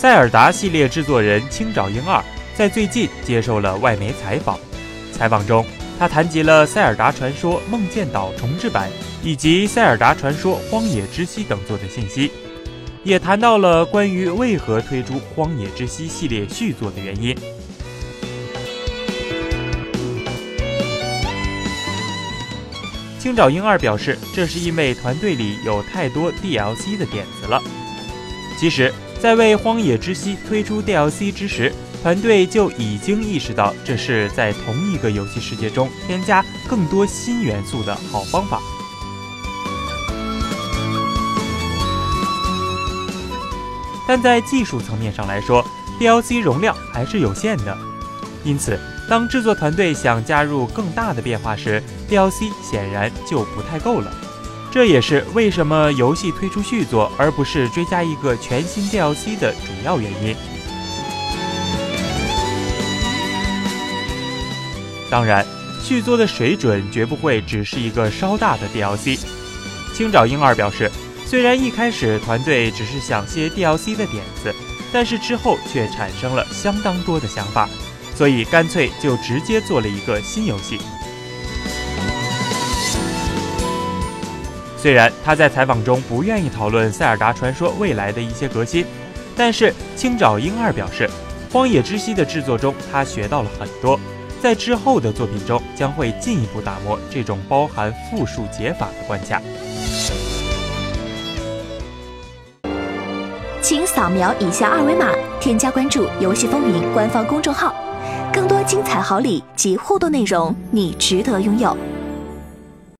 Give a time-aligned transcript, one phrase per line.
[0.00, 4.58] 塞尔达系列制作人青沼英二在最近接受了外媒采访，
[5.12, 5.62] 采访中
[5.98, 8.88] 他谈及了《塞尔达传说：梦见岛重置版》
[9.22, 12.32] 以及《塞尔达传说：荒野之息》等作的信息，
[13.04, 17.36] 也谈到了关于为何推出《荒野之息》系列续作的原因。
[23.18, 27.62] 青沼英二表示，这是因为团队里有太多 DLC 的点子了。
[28.58, 31.70] 其实，在为《荒野之息》推出 DLC 之时，
[32.02, 38.58] 团队就已经意识到这是在同一个游戏世界中添加更多新元素的好方法。
[44.08, 45.62] 但在技术层面上来说
[46.00, 47.76] ，DLC 容量还是有限的，
[48.42, 48.80] 因此。
[49.08, 54.10] 当制作团队想加入更大的变化时，DLC 显然就不太够了。
[54.72, 60.36] 这也是为什么游戏推出续作而不是追加一个全新 DLC 的主要原因。
[65.10, 65.44] 当然，
[65.82, 69.18] 续作的水准绝不会只是一个稍大的 DLC。
[69.92, 70.88] 青沼英二表示，
[71.26, 74.54] 虽然一开始团队只是想些 DLC 的点子，
[74.92, 77.68] 但是之后却产生了相当多的想法。
[78.14, 80.78] 所以干脆就直接做了一个新游戏。
[84.80, 88.82] 虽然他在采访中不愿意讨论《塞尔达传说》未来的一些革新，
[89.36, 91.06] 但是青沼英二表示，
[91.52, 94.00] 《荒野之息》的制作中他学到了很多，
[94.40, 99.42] 在之后的作品中将会进一步打磨这种包含复数解法的关卡。
[103.60, 107.74] 请扫描以下二维码，添加关注“游戏风云”官方公众号。
[108.32, 111.76] 更多精彩好礼及互动内容，你值得拥有。